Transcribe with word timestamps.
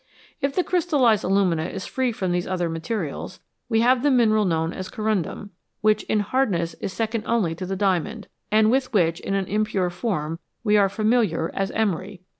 If 0.41 0.55
the 0.55 0.63
crystallised 0.63 1.23
alumina 1.23 1.65
is 1.65 1.85
free 1.85 2.11
from 2.11 2.31
these 2.31 2.47
other 2.47 2.67
materials, 2.69 3.39
we 3.69 3.81
have 3.81 4.01
the 4.01 4.09
mineral 4.09 4.45
known 4.45 4.73
as 4.73 4.89
corundum, 4.89 5.51
which 5.81 6.01
in 6.05 6.21
hardness 6.21 6.73
is 6.79 6.91
second 6.91 7.23
only 7.27 7.53
to 7.53 7.67
the 7.67 7.75
diamond, 7.75 8.27
and 8.51 8.71
with 8.71 8.91
which, 8.93 9.19
in 9.19 9.35
an 9.35 9.45
impure 9.45 9.91
form, 9.91 10.39
we 10.63 10.75
are 10.75 10.89
familiar 10.89 11.51
as 11.53 11.69
emery. 11.69 12.23